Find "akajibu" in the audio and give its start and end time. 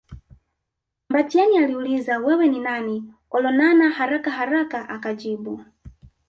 4.89-5.65